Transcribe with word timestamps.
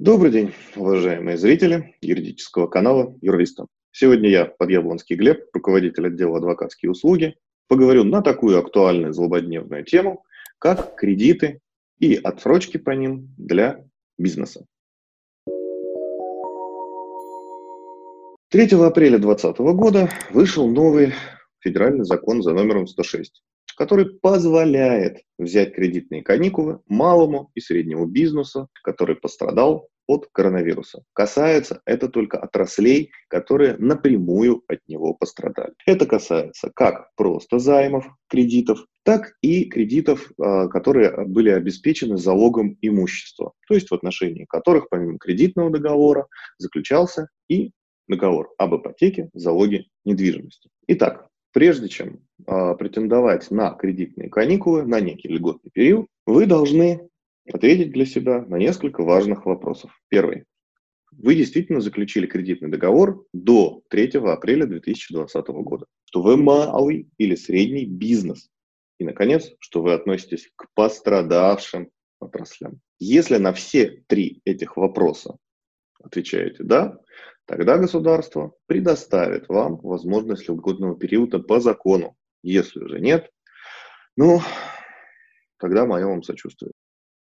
Добрый 0.00 0.30
день, 0.32 0.54
уважаемые 0.76 1.36
зрители 1.36 1.94
юридического 2.00 2.68
канала 2.68 3.14
Юрлиста. 3.20 3.66
Сегодня 3.92 4.30
я, 4.30 4.46
Подъяблонский 4.46 5.14
Глеб, 5.14 5.44
руководитель 5.52 6.06
отдела 6.06 6.38
адвокатские 6.38 6.90
услуги, 6.90 7.36
поговорю 7.68 8.04
на 8.04 8.22
такую 8.22 8.58
актуальную 8.58 9.12
злободневную 9.12 9.84
тему, 9.84 10.24
как 10.58 10.94
кредиты 10.94 11.60
и 11.98 12.14
отсрочки 12.14 12.78
по 12.78 12.92
ним 12.92 13.28
для 13.36 13.84
бизнеса. 14.16 14.64
3 18.48 18.68
апреля 18.82 19.18
2020 19.18 19.58
года 19.76 20.08
вышел 20.30 20.66
новый 20.66 21.12
федеральный 21.58 22.06
закон 22.06 22.40
за 22.42 22.54
номером 22.54 22.86
106, 22.86 23.42
который 23.76 24.06
позволяет 24.06 25.18
взять 25.38 25.74
кредитные 25.74 26.22
каникулы 26.22 26.80
малому 26.86 27.50
и 27.54 27.60
среднему 27.60 28.06
бизнесу, 28.06 28.68
который 28.82 29.14
пострадал 29.14 29.89
от 30.10 30.28
коронавируса. 30.32 31.04
Касается 31.12 31.82
это 31.84 32.08
только 32.08 32.38
отраслей, 32.38 33.12
которые 33.28 33.76
напрямую 33.78 34.64
от 34.66 34.80
него 34.88 35.14
пострадали. 35.14 35.72
Это 35.86 36.04
касается 36.04 36.72
как 36.74 37.10
просто 37.14 37.60
займов, 37.60 38.06
кредитов, 38.28 38.84
так 39.04 39.32
и 39.40 39.66
кредитов, 39.66 40.32
а, 40.40 40.66
которые 40.66 41.26
были 41.26 41.50
обеспечены 41.50 42.16
залогом 42.16 42.76
имущества, 42.82 43.52
то 43.68 43.74
есть 43.74 43.90
в 43.90 43.94
отношении 43.94 44.46
которых 44.46 44.88
помимо 44.88 45.18
кредитного 45.18 45.70
договора 45.70 46.26
заключался 46.58 47.28
и 47.48 47.70
договор 48.08 48.50
об 48.58 48.74
ипотеке, 48.74 49.30
залоге 49.32 49.84
недвижимости. 50.04 50.68
Итак, 50.88 51.28
прежде 51.52 51.88
чем 51.88 52.20
э, 52.46 52.74
претендовать 52.76 53.50
на 53.52 53.70
кредитные 53.74 54.28
каникулы, 54.28 54.82
на 54.84 55.00
некий 55.00 55.28
льготный 55.28 55.70
период, 55.72 56.06
вы 56.26 56.46
должны 56.46 57.08
ответить 57.52 57.92
для 57.92 58.06
себя 58.06 58.42
на 58.42 58.56
несколько 58.56 59.02
важных 59.02 59.46
вопросов. 59.46 59.90
Первый. 60.08 60.44
Вы 61.12 61.34
действительно 61.34 61.80
заключили 61.80 62.26
кредитный 62.26 62.70
договор 62.70 63.24
до 63.32 63.82
3 63.90 64.12
апреля 64.18 64.66
2020 64.66 65.46
года, 65.48 65.86
что 66.04 66.22
вы 66.22 66.36
малый 66.36 67.08
или 67.18 67.34
средний 67.34 67.84
бизнес. 67.84 68.48
И, 68.98 69.04
наконец, 69.04 69.50
что 69.58 69.82
вы 69.82 69.94
относитесь 69.94 70.50
к 70.56 70.66
пострадавшим 70.74 71.90
отраслям. 72.20 72.80
Если 72.98 73.38
на 73.38 73.52
все 73.52 74.02
три 74.06 74.40
этих 74.44 74.76
вопроса 74.76 75.36
отвечаете 76.02 76.62
«да», 76.62 76.98
тогда 77.46 77.78
государство 77.78 78.52
предоставит 78.66 79.48
вам 79.48 79.76
возможность 79.78 80.48
льготного 80.48 80.96
периода 80.96 81.40
по 81.40 81.60
закону. 81.60 82.16
Если 82.42 82.86
же 82.86 83.00
нет, 83.00 83.30
ну, 84.16 84.40
тогда 85.58 85.86
мое 85.86 86.06
вам 86.06 86.22
сочувствие. 86.22 86.72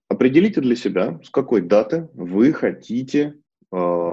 Определите 0.09 0.61
для 0.61 0.77
себя, 0.77 1.21
с 1.25 1.31
какой 1.31 1.62
даты 1.62 2.09
вы 2.15 2.53
хотите, 2.53 3.35
э, 3.73 4.11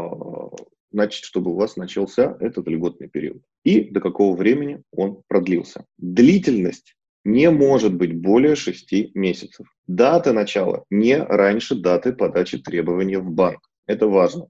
значит, 0.91 1.23
чтобы 1.23 1.51
у 1.51 1.55
вас 1.55 1.75
начался 1.75 2.35
этот 2.39 2.67
льготный 2.67 3.09
период 3.09 3.43
и 3.63 3.89
до 3.89 4.01
какого 4.01 4.35
времени 4.35 4.81
он 4.91 5.21
продлился. 5.27 5.85
Длительность 5.97 6.95
не 7.23 7.49
может 7.49 7.93
быть 7.95 8.15
более 8.15 8.55
6 8.55 9.15
месяцев. 9.15 9.67
Дата 9.87 10.33
начала 10.33 10.83
не 10.89 11.17
раньше 11.17 11.75
даты 11.75 12.13
подачи 12.13 12.57
требования 12.57 13.19
в 13.19 13.31
банк. 13.31 13.61
Это 13.85 14.07
важно. 14.07 14.47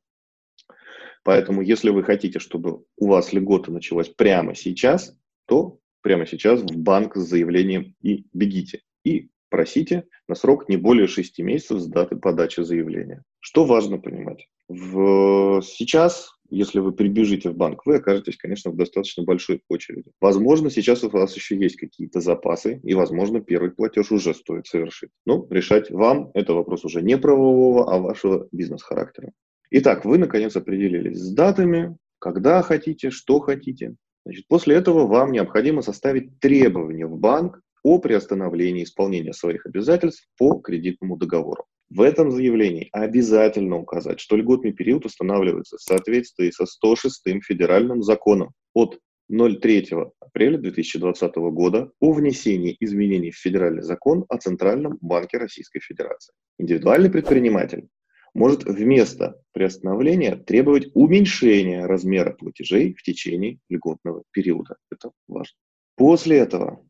Поэтому, 1.23 1.61
если 1.61 1.89
вы 1.89 2.03
хотите, 2.03 2.39
чтобы 2.39 2.83
у 2.97 3.08
вас 3.08 3.31
льгота 3.31 3.71
началась 3.71 4.09
прямо 4.09 4.55
сейчас, 4.55 5.16
то 5.45 5.80
прямо 6.02 6.25
сейчас 6.27 6.61
в 6.61 6.77
банк 6.77 7.16
с 7.16 7.21
заявлением 7.21 7.95
и 8.02 8.25
бегите. 8.33 8.81
И 9.05 9.30
просите 9.53 10.05
на 10.27 10.33
срок 10.33 10.67
не 10.67 10.77
более 10.77 11.05
6 11.05 11.37
месяцев 11.41 11.80
с 11.80 11.86
даты 11.86 12.15
подачи 12.15 12.61
заявления. 12.61 13.21
Что 13.39 13.65
важно 13.65 13.99
понимать? 13.99 14.47
В... 14.67 15.61
Сейчас, 15.61 16.31
если 16.49 16.80
вы 16.80 16.91
прибежите 16.91 17.52
в 17.52 17.55
банк, 17.55 17.86
вы 17.86 17.97
окажетесь, 17.97 18.36
конечно, 18.36 18.71
в 18.71 18.75
достаточно 18.75 19.21
большой 19.23 19.61
очереди. 19.69 20.09
Возможно, 20.19 20.71
сейчас 20.71 21.03
у 21.03 21.09
вас 21.09 21.36
еще 21.36 21.55
есть 21.55 21.75
какие-то 21.75 22.19
запасы, 22.19 22.81
и, 22.83 22.95
возможно, 22.95 23.42
первый 23.42 23.69
платеж 23.69 24.11
уже 24.11 24.33
стоит 24.33 24.65
совершить. 24.65 25.11
Но 25.27 25.45
решать 25.52 25.92
вам 25.92 26.31
это 26.33 26.55
вопрос 26.55 26.83
уже 26.83 27.03
не 27.03 27.15
правового, 27.19 27.93
а 27.93 27.99
вашего 27.99 28.47
бизнес-характера. 28.52 29.33
Итак, 29.69 30.03
вы, 30.03 30.17
наконец, 30.17 30.55
определились 30.55 31.19
с 31.19 31.31
датами, 31.31 31.95
когда 32.17 32.63
хотите, 32.63 33.11
что 33.11 33.39
хотите. 33.39 33.97
Значит, 34.25 34.47
после 34.47 34.77
этого 34.77 35.05
вам 35.05 35.31
необходимо 35.31 35.83
составить 35.83 36.39
требования 36.39 37.05
в 37.05 37.19
банк 37.19 37.59
о 37.83 37.99
приостановлении 37.99 38.83
исполнения 38.83 39.33
своих 39.33 39.66
обязательств 39.66 40.27
по 40.38 40.60
кредитному 40.60 41.17
договору. 41.17 41.66
В 41.89 42.02
этом 42.02 42.32
заявлении 42.32 42.89
обязательно 42.92 43.77
указать, 43.77 44.20
что 44.20 44.36
льготный 44.36 44.73
период 44.73 45.05
устанавливается 45.05 45.77
в 45.77 45.82
соответствии 45.82 46.49
со 46.49 46.66
106 46.66 47.22
федеральным 47.43 48.02
законом 48.02 48.52
от 48.73 48.99
03 49.30 49.89
апреля 50.20 50.58
2020 50.58 51.36
года 51.36 51.92
о 51.99 52.14
внесении 52.14 52.76
изменений 52.80 53.32
в 53.32 53.38
федеральный 53.38 53.83
закон 53.83 54.26
о 54.30 54.38
Центральном 54.38 54.98
банке 55.02 55.38
Российской 55.38 55.80
Федерации. 55.80 56.33
Индивидуальный 56.58 57.10
предприниматель 57.10 57.88
может 58.33 58.64
вместо 58.64 59.39
приостановления 59.52 60.36
требовать 60.36 60.89
уменьшения 60.95 61.86
размера 61.86 62.33
платежей 62.33 62.95
в 62.95 63.04
течение 63.04 63.60
льготного 63.70 64.23
периода. 64.32 64.77
Это 64.92 65.11
важно. 65.27 65.55
После 65.95 66.38
этого 66.38 66.83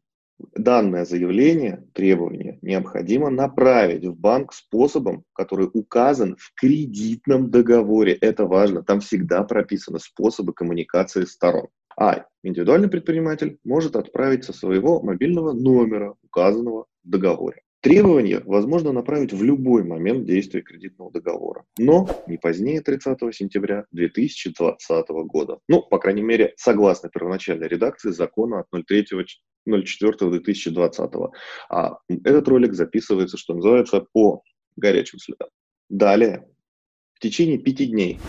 данное 0.56 1.06
заявление, 1.06 1.84
требование 1.94 2.60
необходимо 2.62 3.30
направить 3.30 4.06
в 4.06 4.16
банк 4.16 4.54
способом, 4.54 5.24
который 5.34 5.70
указан 5.74 6.36
в 6.38 6.54
кредитном 6.56 7.50
договоре. 7.50 8.14
Это 8.14 8.46
важно, 8.46 8.84
там 8.84 9.00
всегда 9.00 9.44
прописаны 9.44 10.00
способы 10.00 10.54
коммуникации 10.54 11.26
сторон. 11.26 11.68
А 11.98 12.26
индивидуальный 12.44 12.90
предприниматель 12.90 13.60
может 13.64 13.96
отправить 13.96 14.44
со 14.44 14.54
своего 14.54 15.02
мобильного 15.02 15.54
номера, 15.54 16.16
указанного 16.24 16.86
в 17.04 17.10
договоре. 17.10 17.62
Требование 17.84 18.40
возможно 18.46 18.94
направить 18.94 19.34
в 19.34 19.44
любой 19.44 19.84
момент 19.84 20.26
действия 20.26 20.62
кредитного 20.62 21.12
договора, 21.12 21.66
но 21.78 22.08
не 22.28 22.38
позднее 22.38 22.80
30 22.80 23.20
сентября 23.36 23.86
2020 23.92 25.10
года. 25.26 25.60
Ну, 25.68 25.82
по 25.82 26.00
крайней 26.00 26.22
мере, 26.22 26.54
согласно 26.56 27.10
первоначальной 27.10 27.68
редакции 27.68 28.12
закона 28.12 28.62
от 28.62 28.72
03.04.2020. 29.68 31.32
А 31.70 31.98
этот 32.08 32.48
ролик 32.48 32.74
записывается, 32.74 33.38
что 33.38 33.54
называется, 33.54 34.06
по 34.12 34.44
горячим 34.76 35.20
следам. 35.20 35.50
Далее, 35.90 36.48
в 37.14 37.20
течение 37.20 37.58
пяти 37.58 37.86
дней 37.86 38.20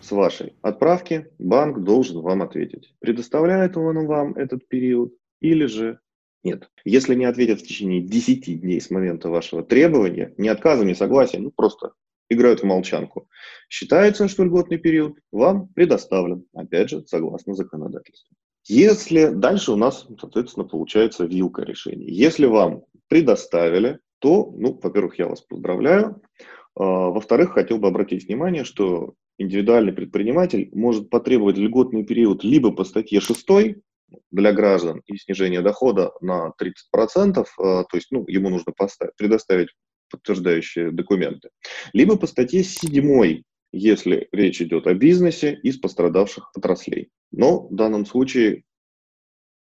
с 0.00 0.10
вашей 0.12 0.54
отправки 0.62 1.28
банк 1.38 1.82
должен 1.82 2.20
вам 2.20 2.42
ответить, 2.42 2.94
предоставляет 3.00 3.76
он 3.76 4.06
вам 4.06 4.34
этот 4.34 4.66
период 4.68 5.14
или 5.40 5.66
же 5.66 6.00
нет. 6.44 6.70
Если 6.84 7.14
не 7.14 7.24
ответят 7.24 7.60
в 7.60 7.66
течение 7.66 8.00
10 8.00 8.60
дней 8.60 8.80
с 8.80 8.90
момента 8.90 9.28
вашего 9.28 9.62
требования, 9.62 10.34
ни 10.36 10.48
отказа, 10.48 10.84
ни 10.84 10.94
согласия, 10.94 11.38
ну 11.38 11.50
просто 11.50 11.92
играют 12.28 12.60
в 12.60 12.64
молчанку. 12.64 13.28
Считается, 13.68 14.28
что 14.28 14.44
льготный 14.44 14.78
период 14.78 15.18
вам 15.32 15.68
предоставлен, 15.68 16.44
опять 16.54 16.90
же, 16.90 17.04
согласно 17.06 17.54
законодательству. 17.54 18.36
Если 18.68 19.28
дальше 19.28 19.72
у 19.72 19.76
нас, 19.76 20.06
соответственно, 20.20 20.66
получается 20.66 21.24
вилка 21.24 21.62
решений. 21.62 22.06
Если 22.06 22.44
вам 22.44 22.84
предоставили, 23.08 23.98
то, 24.18 24.52
ну, 24.54 24.78
во-первых, 24.82 25.18
я 25.18 25.26
вас 25.26 25.40
поздравляю. 25.40 26.20
А, 26.76 26.82
во-вторых, 26.82 27.52
хотел 27.52 27.78
бы 27.78 27.88
обратить 27.88 28.26
внимание, 28.26 28.64
что 28.64 29.14
индивидуальный 29.38 29.92
предприниматель 29.92 30.68
может 30.72 31.08
потребовать 31.08 31.56
льготный 31.56 32.04
период 32.04 32.44
либо 32.44 32.70
по 32.70 32.84
статье 32.84 33.20
6 33.20 33.46
для 34.30 34.52
граждан 34.52 35.02
и 35.06 35.16
снижение 35.16 35.62
дохода 35.62 36.12
на 36.20 36.52
30%, 36.60 37.46
а, 37.58 37.84
то 37.84 37.96
есть 37.96 38.08
ну, 38.10 38.24
ему 38.28 38.50
нужно 38.50 38.72
предоставить 39.16 39.68
подтверждающие 40.10 40.90
документы, 40.90 41.50
либо 41.92 42.16
по 42.16 42.26
статье 42.26 42.62
7, 42.62 43.42
если 43.72 44.28
речь 44.32 44.60
идет 44.62 44.86
о 44.86 44.94
бизнесе 44.94 45.58
из 45.62 45.78
пострадавших 45.78 46.50
отраслей. 46.54 47.10
Но 47.30 47.68
в 47.68 47.74
данном 47.74 48.06
случае 48.06 48.64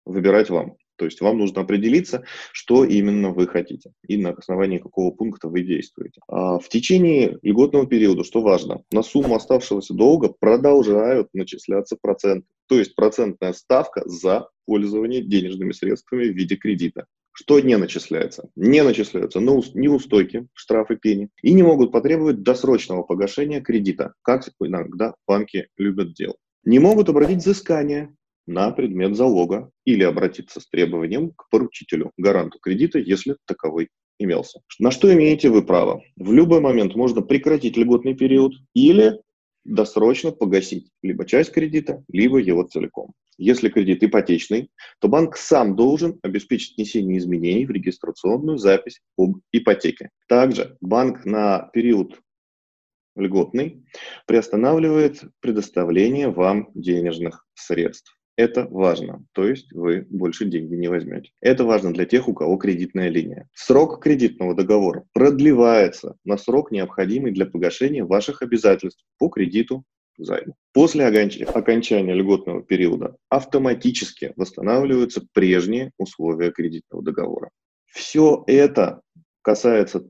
выбирать 0.05 0.51
вам. 0.51 0.77
То 0.97 1.07
есть 1.07 1.21
вам 1.21 1.39
нужно 1.39 1.63
определиться, 1.63 2.25
что 2.53 2.85
именно 2.85 3.31
вы 3.31 3.49
хотите 3.49 3.93
и 4.07 4.17
на 4.17 4.31
основании 4.31 4.79
какого 4.79 5.11
пункта 5.11 5.49
вы 5.49 5.63
действуете. 5.63 6.21
А 6.29 6.59
в 6.59 6.69
течение 6.69 7.39
льготного 7.43 7.87
периода, 7.87 8.23
что 8.23 8.43
важно, 8.43 8.83
на 8.93 9.03
сумму 9.03 9.35
оставшегося 9.35 9.93
долга 9.93 10.33
продолжают 10.39 11.29
начисляться 11.33 11.97
проценты. 12.01 12.47
То 12.69 12.79
есть 12.79 12.95
процентная 12.95 13.53
ставка 13.55 14.03
за 14.09 14.49
пользование 14.67 15.23
денежными 15.23 15.73
средствами 15.73 16.29
в 16.29 16.37
виде 16.37 16.57
кредита. 16.57 17.07
Что 17.37 17.59
не 17.59 17.77
начисляется? 17.77 18.49
Не 18.55 18.85
начисляются 18.85 19.41
неустойки, 19.41 20.47
штрафы, 20.55 20.97
пени, 20.97 21.31
и 21.43 21.53
не 21.53 21.65
могут 21.65 21.91
потребовать 21.91 22.43
досрочного 22.43 23.03
погашения 23.03 23.61
кредита, 23.61 24.15
как 24.23 24.49
иногда 24.61 25.15
банки 25.27 25.67
любят 25.77 26.15
делать. 26.15 26.39
Не 26.65 26.79
могут 26.79 27.09
обратить 27.09 27.39
взыскание 27.39 28.15
на 28.47 28.71
предмет 28.71 29.17
залога 29.17 29.71
или 29.85 30.05
обратиться 30.05 30.61
с 30.61 30.69
требованием 30.69 31.33
к 31.33 31.49
поручителю, 31.51 32.13
гаранту 32.17 32.61
кредита, 32.61 33.01
если 33.01 33.37
таковой 33.47 33.89
имелся. 34.21 34.61
На 34.79 34.93
что 34.93 35.13
имеете 35.13 35.51
вы 35.51 35.65
право? 35.65 36.03
В 36.17 36.33
любой 36.33 36.61
момент 36.61 36.95
можно 36.95 37.21
прекратить 37.21 37.77
льготный 37.77 38.15
период 38.15 38.53
или 38.75 39.21
досрочно 39.65 40.31
погасить 40.31 40.91
либо 41.03 41.27
часть 41.27 41.51
кредита, 41.51 42.05
либо 42.09 42.39
его 42.39 42.63
целиком. 42.63 43.13
Если 43.37 43.69
кредит 43.69 44.03
ипотечный, 44.03 44.71
то 45.01 45.09
банк 45.09 45.37
сам 45.37 45.77
должен 45.77 46.19
обеспечить 46.23 46.77
внесение 46.77 47.19
изменений 47.19 47.67
в 47.67 47.71
регистрационную 47.71 48.59
запись 48.59 49.01
об 49.17 49.39
ипотеке. 49.53 50.11
Также 50.29 50.77
банк 50.81 51.25
на 51.25 51.71
период 51.73 52.21
льготный 53.17 53.85
приостанавливает 54.27 55.23
предоставление 55.41 56.31
вам 56.31 56.71
денежных 56.75 57.47
средств. 57.55 58.19
Это 58.37 58.67
важно, 58.69 59.25
то 59.33 59.47
есть 59.47 59.73
вы 59.73 60.07
больше 60.11 60.45
деньги 60.47 60.75
не 60.75 60.89
возьмете. 60.89 61.31
Это 61.41 61.65
важно 61.65 61.93
для 61.93 62.05
тех, 62.05 62.29
у 62.29 62.35
кого 62.35 62.57
кредитная 62.57 63.09
линия. 63.09 63.49
Срок 63.55 64.03
кредитного 64.03 64.57
договора 64.57 65.05
продлевается 65.13 66.17
на 66.25 66.37
срок, 66.37 66.73
необходимый 66.73 67.31
для 67.31 67.47
погашения 67.47 68.05
ваших 68.05 68.43
обязательств 68.43 69.05
по 69.19 69.29
кредиту 69.29 69.85
займу. 70.17 70.55
После 70.73 71.07
окончания 71.07 72.15
льготного 72.15 72.63
периода 72.63 73.17
автоматически 73.29 74.33
восстанавливаются 74.37 75.27
прежние 75.33 75.93
условия 75.99 76.51
кредитного 76.51 77.03
договора. 77.03 77.51
Все 77.87 78.43
это 78.47 79.01
касается 79.43 80.05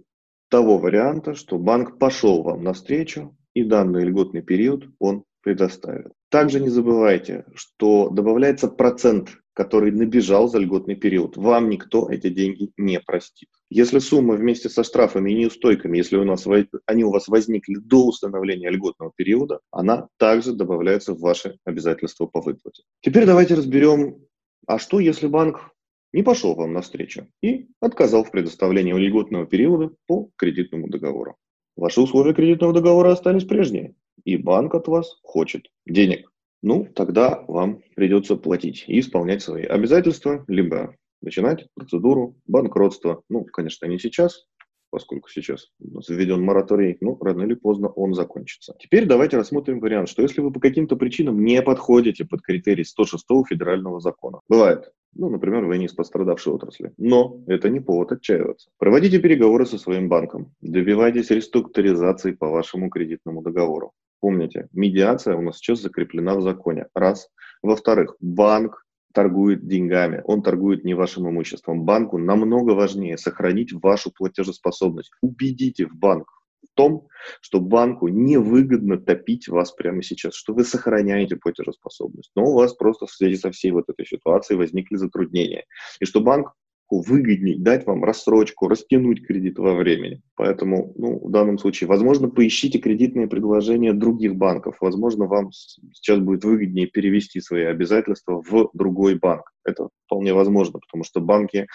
того 0.49 0.79
варианта, 0.79 1.35
что 1.35 1.59
банк 1.59 1.99
пошел 1.99 2.43
вам 2.43 2.63
навстречу 2.63 3.37
и 3.55 3.63
данный 3.63 4.05
льготный 4.05 4.43
период 4.43 4.89
он 4.99 5.25
предоставит. 5.43 6.13
Также 6.31 6.61
не 6.61 6.69
забывайте, 6.69 7.45
что 7.55 8.09
добавляется 8.09 8.69
процент, 8.69 9.39
который 9.55 9.93
набежал 9.93 10.49
за 10.49 10.59
льготный 10.59 10.97
период. 10.97 11.37
Вам 11.37 11.71
никто 11.71 12.11
эти 12.11 12.29
деньги 12.29 12.73
не 12.77 13.01
простит. 13.01 13.49
Если 13.71 14.01
сумма 14.01 14.35
вместе 14.35 14.69
со 14.69 14.85
штрафами 14.85 15.31
и 15.31 15.35
неустойками, 15.35 15.97
если 15.97 16.17
у 16.17 16.25
нас, 16.25 16.47
они 16.87 17.05
у 17.05 17.11
вас 17.11 17.29
возникли 17.29 17.77
до 17.77 18.07
установления 18.07 18.69
льготного 18.69 19.13
периода, 19.17 19.61
она 19.71 20.09
также 20.19 20.53
добавляется 20.53 21.15
в 21.15 21.21
ваши 21.21 21.57
обязательства 21.65 22.27
по 22.27 22.41
выплате. 22.41 22.83
Теперь 23.01 23.27
давайте 23.27 23.55
разберем, 23.55 24.19
а 24.67 24.79
что 24.79 25.01
если 25.01 25.29
банк 25.29 25.71
не 26.13 26.23
пошел 26.23 26.55
вам 26.55 26.73
навстречу 26.73 27.27
и 27.43 27.69
отказал 27.81 28.25
в 28.25 28.31
предоставлении 28.31 28.93
льготного 28.93 29.47
периода 29.47 29.91
по 30.07 30.31
кредитному 30.37 30.89
договору. 30.89 31.37
Ваши 31.77 32.01
условия 32.01 32.35
кредитного 32.35 32.73
договора 32.73 33.13
остались 33.13 33.45
прежние 33.45 33.95
и 34.25 34.37
банк 34.37 34.75
от 34.75 34.89
вас 34.89 35.19
хочет 35.23 35.67
денег. 35.87 36.31
Ну, 36.67 36.89
тогда 36.95 37.45
вам 37.47 37.83
придется 37.95 38.37
платить 38.37 38.87
и 38.87 39.01
исполнять 39.01 39.43
свои 39.43 39.65
обязательства, 39.65 40.47
либо 40.49 40.97
начинать 41.21 41.67
процедуру 41.75 42.37
банкротства. 42.47 43.21
Ну, 43.29 43.45
конечно, 43.45 43.85
не 43.85 43.99
сейчас, 43.99 44.47
поскольку 44.89 45.29
сейчас 45.29 45.69
у 45.79 45.97
нас 45.97 46.09
введен 46.09 46.43
мораторий, 46.43 46.97
но 47.03 47.19
рано 47.21 47.43
или 47.43 47.53
поздно 47.53 47.89
он 47.89 48.15
закончится. 48.15 48.75
Теперь 48.79 49.05
давайте 49.05 49.37
рассмотрим 49.37 49.79
вариант, 49.79 50.09
что 50.09 50.23
если 50.23 50.41
вы 50.41 50.51
по 50.51 50.59
каким-то 50.59 50.97
причинам 50.97 51.45
не 51.45 51.61
подходите 51.61 52.25
под 52.25 52.41
критерий 52.41 52.85
106 52.85 53.27
федерального 53.47 54.01
закона. 54.01 54.41
Бывает, 54.49 54.91
ну, 55.15 55.29
например, 55.29 55.67
вы 55.67 55.77
не 55.77 55.85
из 55.85 55.93
пострадавшей 55.93 56.55
отрасли. 56.55 56.95
Но 56.97 57.43
это 57.47 57.69
не 57.69 57.81
повод 57.81 58.13
отчаиваться. 58.13 58.71
Проводите 58.79 59.19
переговоры 59.19 59.67
со 59.67 59.77
своим 59.77 60.09
банком. 60.09 60.55
Добивайтесь 60.63 61.29
реструктуризации 61.29 62.33
по 62.33 62.49
вашему 62.49 62.89
кредитному 62.89 63.43
договору. 63.43 63.93
Помните, 64.25 64.69
медиация 64.73 65.37
у 65.37 65.43
нас 65.43 65.59
сейчас 65.59 65.83
закреплена 65.83 66.35
в 66.35 66.41
законе. 66.41 66.87
Раз. 66.95 67.29
Во-вторых, 67.61 68.17
банк 68.21 68.87
торгует 69.13 69.69
деньгами, 69.69 70.23
он 70.25 70.43
торгует 70.43 70.83
не 70.83 70.95
вашим 70.95 71.29
имуществом. 71.29 71.85
Банку 71.85 72.17
намного 72.17 72.71
важнее 72.71 73.19
сохранить 73.19 73.75
вашу 73.75 74.11
платежеспособность. 74.11 75.11
Убедите 75.21 75.85
в 75.85 75.95
банк 75.95 76.27
в 76.63 76.75
том, 76.75 77.07
что 77.43 77.61
банку 77.61 78.09
невыгодно 78.09 78.97
топить 78.97 79.49
вас 79.49 79.73
прямо 79.73 80.03
сейчас, 80.03 80.33
что 80.33 80.55
вы 80.55 80.65
сохраняете 80.65 81.37
платежеспособность, 81.37 82.31
но 82.35 82.45
у 82.45 82.55
вас 82.55 82.73
просто 82.73 83.05
в 83.05 83.11
связи 83.11 83.37
со 83.37 83.51
всей 83.51 83.73
вот 83.73 83.91
этой 83.91 84.07
ситуацией 84.07 84.57
возникли 84.57 84.97
затруднения, 84.97 85.67
и 86.01 86.07
что 86.07 86.23
банк 86.23 86.55
выгоднее 86.91 87.59
дать 87.59 87.87
вам 87.87 88.05
рассрочку, 88.05 88.69
растянуть 88.69 89.27
кредит 89.27 89.59
во 89.59 89.75
времени. 89.75 90.21
Поэтому 90.37 90.93
ну, 90.97 91.19
в 91.27 91.31
данном 91.31 91.59
случае, 91.59 91.89
возможно, 91.89 92.29
поищите 92.29 92.79
кредитные 92.79 93.27
предложения 93.27 93.93
других 93.93 94.37
банков. 94.37 94.77
Возможно, 94.81 95.27
вам 95.27 95.51
сейчас 95.53 96.19
будет 96.19 96.45
выгоднее 96.45 96.87
перевести 96.87 97.41
свои 97.41 97.65
обязательства 97.65 98.43
в 98.43 98.71
другой 98.75 99.19
банк. 99.19 99.51
Это 99.65 99.89
вполне 100.07 100.35
возможно, 100.35 100.79
потому 100.79 101.05
что 101.05 101.21
банки 101.21 101.67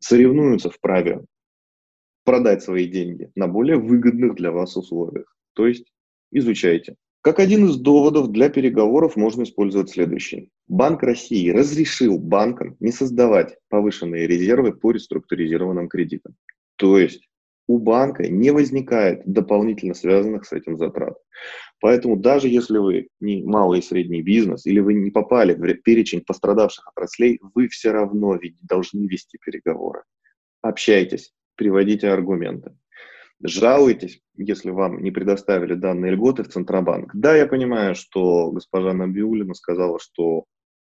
соревнуются 0.00 0.70
в 0.70 0.80
праве 0.80 1.24
продать 2.24 2.62
свои 2.62 2.86
деньги 2.86 3.30
на 3.34 3.48
более 3.48 3.78
выгодных 3.78 4.34
для 4.34 4.52
вас 4.52 4.76
условиях. 4.76 5.34
То 5.54 5.66
есть 5.66 5.90
изучайте. 6.30 6.96
Как 7.20 7.40
один 7.40 7.66
из 7.66 7.76
доводов 7.76 8.30
для 8.30 8.48
переговоров 8.48 9.16
можно 9.16 9.42
использовать 9.42 9.90
следующий. 9.90 10.50
Банк 10.68 11.02
России 11.02 11.50
разрешил 11.50 12.18
банкам 12.18 12.76
не 12.78 12.92
создавать 12.92 13.56
повышенные 13.68 14.26
резервы 14.26 14.72
по 14.72 14.92
реструктуризированным 14.92 15.88
кредитам. 15.88 16.36
То 16.76 16.96
есть 16.96 17.28
у 17.66 17.78
банка 17.78 18.28
не 18.28 18.50
возникает 18.50 19.22
дополнительно 19.26 19.94
связанных 19.94 20.46
с 20.46 20.52
этим 20.52 20.78
затрат. 20.78 21.18
Поэтому 21.80 22.16
даже 22.16 22.48
если 22.48 22.78
вы 22.78 23.08
не 23.20 23.42
малый 23.42 23.80
и 23.80 23.82
средний 23.82 24.22
бизнес 24.22 24.64
или 24.64 24.80
вы 24.80 24.94
не 24.94 25.10
попали 25.10 25.54
в 25.54 25.82
перечень 25.82 26.22
пострадавших 26.24 26.86
отраслей, 26.88 27.40
вы 27.54 27.68
все 27.68 27.90
равно 27.90 28.38
должны 28.62 29.06
вести 29.06 29.38
переговоры. 29.44 30.02
Общайтесь, 30.62 31.32
приводите 31.56 32.08
аргументы. 32.08 32.76
Жалуйтесь, 33.42 34.20
если 34.36 34.70
вам 34.70 35.02
не 35.02 35.12
предоставили 35.12 35.74
данные 35.74 36.12
льготы 36.12 36.42
в 36.42 36.48
Центробанк. 36.48 37.14
Да, 37.14 37.36
я 37.36 37.46
понимаю, 37.46 37.94
что 37.94 38.50
госпожа 38.50 38.92
Набиулина 38.92 39.54
сказала, 39.54 40.00
что 40.00 40.44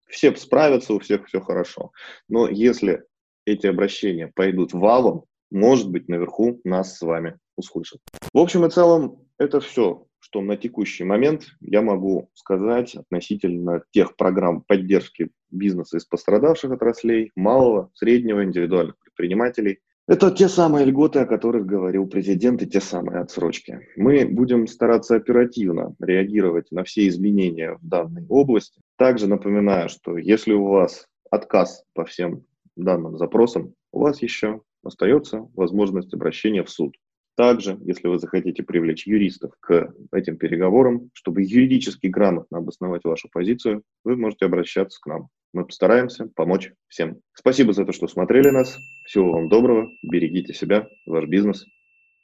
все 0.07 0.35
справятся, 0.35 0.93
у 0.93 0.99
всех 0.99 1.27
все 1.27 1.39
хорошо. 1.39 1.91
Но 2.27 2.47
если 2.49 3.03
эти 3.45 3.67
обращения 3.67 4.31
пойдут 4.33 4.73
валом, 4.73 5.25
может 5.51 5.91
быть, 5.91 6.07
наверху 6.07 6.59
нас 6.63 6.97
с 6.97 7.01
вами 7.01 7.37
услышат. 7.57 7.99
В 8.33 8.39
общем 8.39 8.65
и 8.65 8.71
целом, 8.71 9.27
это 9.37 9.59
все, 9.59 10.07
что 10.19 10.41
на 10.41 10.57
текущий 10.57 11.03
момент 11.03 11.45
я 11.59 11.81
могу 11.81 12.31
сказать 12.33 12.95
относительно 12.95 13.83
тех 13.91 14.15
программ 14.15 14.61
поддержки 14.61 15.29
бизнеса 15.51 15.97
из 15.97 16.05
пострадавших 16.05 16.71
отраслей, 16.71 17.31
малого, 17.35 17.91
среднего, 17.93 18.43
индивидуальных 18.43 18.97
предпринимателей– 18.97 19.79
это 20.11 20.29
те 20.29 20.49
самые 20.49 20.85
льготы, 20.85 21.19
о 21.19 21.25
которых 21.25 21.65
говорил 21.65 22.05
президент, 22.05 22.61
и 22.61 22.67
те 22.67 22.81
самые 22.81 23.21
отсрочки. 23.21 23.87
Мы 23.95 24.25
будем 24.25 24.67
стараться 24.67 25.15
оперативно 25.15 25.95
реагировать 26.01 26.69
на 26.69 26.83
все 26.83 27.07
изменения 27.07 27.77
в 27.81 27.87
данной 27.87 28.25
области. 28.27 28.81
Также 28.97 29.27
напоминаю, 29.27 29.87
что 29.87 30.17
если 30.17 30.51
у 30.51 30.65
вас 30.65 31.07
отказ 31.29 31.85
по 31.93 32.03
всем 32.03 32.43
данным 32.75 33.17
запросам, 33.17 33.73
у 33.93 34.01
вас 34.01 34.21
еще 34.21 34.59
остается 34.83 35.47
возможность 35.55 36.13
обращения 36.13 36.65
в 36.65 36.69
суд. 36.69 36.97
Также, 37.37 37.79
если 37.85 38.09
вы 38.09 38.19
захотите 38.19 38.63
привлечь 38.63 39.07
юристов 39.07 39.53
к 39.61 39.93
этим 40.11 40.35
переговорам, 40.35 41.09
чтобы 41.13 41.43
юридически 41.43 42.07
грамотно 42.07 42.57
обосновать 42.57 43.05
вашу 43.05 43.29
позицию, 43.31 43.83
вы 44.03 44.17
можете 44.17 44.45
обращаться 44.45 44.99
к 45.01 45.05
нам. 45.05 45.29
Мы 45.53 45.65
постараемся 45.65 46.27
помочь 46.35 46.71
всем. 46.87 47.21
Спасибо 47.33 47.73
за 47.73 47.85
то, 47.85 47.91
что 47.91 48.07
смотрели 48.07 48.49
нас. 48.49 48.77
Всего 49.05 49.31
вам 49.33 49.49
доброго. 49.49 49.89
Берегите 50.01 50.53
себя, 50.53 50.87
ваш 51.05 51.25
бизнес. 51.25 51.65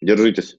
Держитесь. 0.02 0.58